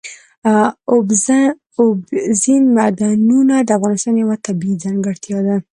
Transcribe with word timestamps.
اوبزین 1.81 2.63
معدنونه 2.75 3.55
د 3.63 3.69
افغانستان 3.77 4.15
یوه 4.23 4.35
طبیعي 4.45 4.75
ځانګړتیا 4.85 5.39
ده. 5.47 5.55